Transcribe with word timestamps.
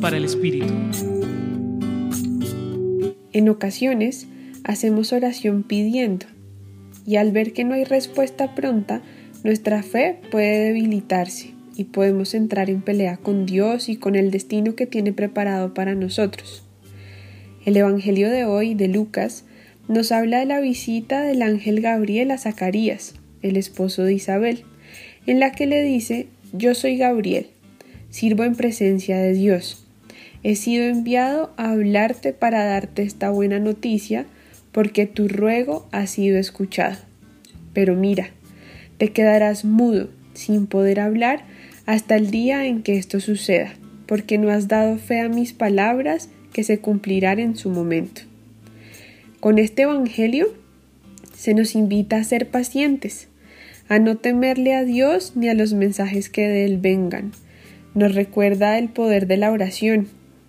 Para 0.00 0.16
el 0.16 0.24
Espíritu. 0.24 0.72
En 3.32 3.48
ocasiones 3.48 4.26
hacemos 4.64 5.12
oración 5.12 5.62
pidiendo 5.62 6.26
y 7.06 7.16
al 7.16 7.32
ver 7.32 7.52
que 7.52 7.62
no 7.62 7.74
hay 7.74 7.84
respuesta 7.84 8.54
pronta, 8.54 9.02
nuestra 9.44 9.82
fe 9.82 10.18
puede 10.30 10.64
debilitarse 10.64 11.50
y 11.76 11.84
podemos 11.84 12.34
entrar 12.34 12.70
en 12.70 12.80
pelea 12.80 13.18
con 13.18 13.44
Dios 13.44 13.88
y 13.88 13.96
con 13.96 14.16
el 14.16 14.30
destino 14.30 14.74
que 14.74 14.86
tiene 14.86 15.12
preparado 15.12 15.74
para 15.74 15.94
nosotros. 15.94 16.64
El 17.64 17.76
Evangelio 17.76 18.30
de 18.30 18.46
hoy 18.46 18.74
de 18.74 18.88
Lucas 18.88 19.44
nos 19.86 20.12
habla 20.12 20.38
de 20.38 20.46
la 20.46 20.60
visita 20.60 21.22
del 21.22 21.42
ángel 21.42 21.82
Gabriel 21.82 22.30
a 22.30 22.38
Zacarías, 22.38 23.14
el 23.42 23.56
esposo 23.58 24.02
de 24.02 24.14
Isabel, 24.14 24.64
en 25.26 25.40
la 25.40 25.52
que 25.52 25.66
le 25.66 25.82
dice, 25.82 26.28
yo 26.52 26.74
soy 26.74 26.96
Gabriel, 26.96 27.48
sirvo 28.12 28.44
en 28.44 28.54
presencia 28.54 29.18
de 29.18 29.32
Dios. 29.32 29.84
He 30.44 30.54
sido 30.54 30.84
enviado 30.84 31.52
a 31.56 31.70
hablarte 31.70 32.32
para 32.32 32.64
darte 32.64 33.02
esta 33.02 33.30
buena 33.30 33.58
noticia, 33.58 34.26
porque 34.70 35.06
tu 35.06 35.28
ruego 35.28 35.88
ha 35.92 36.06
sido 36.06 36.38
escuchado. 36.38 36.98
Pero 37.72 37.96
mira, 37.96 38.28
te 38.98 39.08
quedarás 39.12 39.64
mudo, 39.64 40.10
sin 40.34 40.66
poder 40.66 41.00
hablar, 41.00 41.44
hasta 41.86 42.16
el 42.16 42.30
día 42.30 42.66
en 42.66 42.82
que 42.82 42.96
esto 42.96 43.18
suceda, 43.18 43.74
porque 44.06 44.38
no 44.38 44.50
has 44.50 44.68
dado 44.68 44.98
fe 44.98 45.20
a 45.20 45.28
mis 45.28 45.54
palabras 45.54 46.28
que 46.52 46.64
se 46.64 46.78
cumplirán 46.78 47.38
en 47.38 47.56
su 47.56 47.70
momento. 47.70 48.22
Con 49.40 49.58
este 49.58 49.82
Evangelio 49.82 50.54
se 51.34 51.54
nos 51.54 51.74
invita 51.74 52.18
a 52.18 52.24
ser 52.24 52.50
pacientes, 52.50 53.28
a 53.88 53.98
no 53.98 54.18
temerle 54.18 54.74
a 54.74 54.84
Dios 54.84 55.32
ni 55.34 55.48
a 55.48 55.54
los 55.54 55.72
mensajes 55.72 56.28
que 56.28 56.46
de 56.46 56.66
Él 56.66 56.78
vengan. 56.78 57.32
Nos 57.94 58.14
recuerda 58.14 58.78
el 58.78 58.88
poder 58.88 59.26
de 59.26 59.36
la 59.36 59.50
oración, 59.50 60.08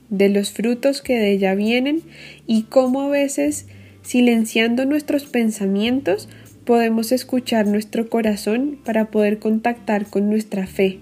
de 0.10 0.30
los 0.30 0.52
frutos 0.52 1.02
que 1.02 1.18
de 1.18 1.32
ella 1.32 1.56
vienen 1.56 2.02
y 2.48 2.64
cómo 2.64 3.02
a 3.02 3.10
veces, 3.10 3.68
silenciando 4.02 4.86
nuestros 4.86 5.26
pensamientos, 5.26 6.30
podemos 6.66 7.12
escuchar 7.12 7.68
nuestro 7.68 8.10
corazón 8.10 8.80
para 8.86 9.12
poder 9.12 9.40
contactar 9.40 10.06
con 10.06 10.30
nuestra 10.30 10.68
fe 10.68 11.00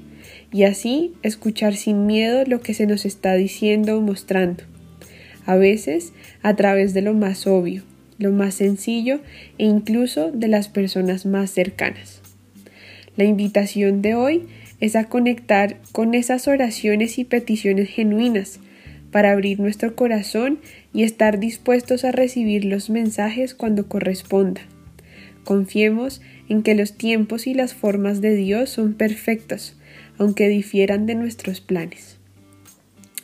y 0.51 0.63
así 0.63 1.13
escuchar 1.21 1.75
sin 1.75 2.05
miedo 2.05 2.43
lo 2.45 2.61
que 2.61 2.73
se 2.73 2.87
nos 2.87 3.05
está 3.05 3.35
diciendo 3.35 3.97
o 3.97 4.01
mostrando. 4.01 4.63
A 5.45 5.55
veces 5.55 6.13
a 6.41 6.55
través 6.55 6.93
de 6.93 7.01
lo 7.01 7.13
más 7.13 7.47
obvio, 7.47 7.83
lo 8.17 8.31
más 8.31 8.55
sencillo 8.55 9.21
e 9.57 9.65
incluso 9.65 10.31
de 10.31 10.47
las 10.47 10.67
personas 10.67 11.25
más 11.25 11.51
cercanas. 11.51 12.30
La 13.17 13.25
invitación 13.25 14.01
de 14.01 14.15
hoy 14.15 14.43
es 14.79 14.95
a 14.95 15.05
conectar 15.05 15.77
con 15.91 16.13
esas 16.13 16.47
oraciones 16.47 17.19
y 17.19 17.25
peticiones 17.25 17.89
genuinas 17.89 18.59
para 19.11 19.31
abrir 19.31 19.59
nuestro 19.59 19.95
corazón 19.95 20.59
y 20.93 21.03
estar 21.03 21.39
dispuestos 21.39 22.05
a 22.05 22.11
recibir 22.11 22.65
los 22.65 22.89
mensajes 22.89 23.53
cuando 23.53 23.87
corresponda. 23.87 24.61
Confiemos 25.43 26.21
en 26.49 26.63
que 26.63 26.75
los 26.75 26.93
tiempos 26.93 27.47
y 27.47 27.53
las 27.53 27.73
formas 27.73 28.21
de 28.21 28.35
Dios 28.35 28.69
son 28.69 28.93
perfectos, 28.93 29.75
aunque 30.17 30.47
difieran 30.47 31.05
de 31.05 31.15
nuestros 31.15 31.61
planes. 31.61 32.17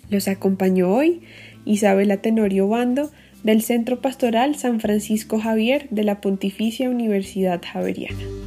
Los 0.10 0.28
acompañó 0.28 0.90
hoy 0.90 1.22
Isabela 1.66 2.18
Tenorio 2.18 2.68
Bando 2.68 3.12
del 3.44 3.62
Centro 3.62 4.02
Pastoral 4.02 4.56
San 4.56 4.80
Francisco 4.80 5.40
Javier 5.40 5.88
de 5.90 6.04
la 6.04 6.22
Pontificia 6.22 6.90
Universidad 6.90 7.62
Javeriana. 7.62 8.47